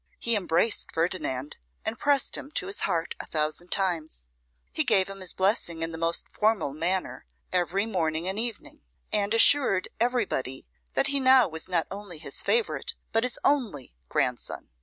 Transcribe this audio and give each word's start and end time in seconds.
He 0.19 0.35
embraced 0.35 0.91
Ferdinand, 0.91 1.57
and 1.85 1.95
pressed 1.99 2.35
him 2.35 2.49
to 2.53 2.65
his 2.65 2.79
heart 2.89 3.13
a 3.19 3.27
thousand 3.27 3.71
times; 3.71 4.29
he 4.73 4.83
gave 4.83 5.07
him 5.07 5.19
his 5.19 5.31
blessing 5.31 5.83
in 5.83 5.91
the 5.91 5.97
most 5.99 6.27
formal 6.27 6.73
manner 6.73 7.27
every 7.53 7.85
morning 7.85 8.27
and 8.27 8.39
evening; 8.39 8.81
and 9.13 9.31
assured 9.31 9.89
everybody 9.99 10.67
that 10.95 11.05
he 11.13 11.19
now 11.19 11.47
was 11.47 11.69
not 11.69 11.85
only 11.91 12.17
his 12.17 12.41
favourite 12.41 12.95
but 13.11 13.23
his 13.23 13.37
only 13.43 13.93
grandson. 14.09 14.71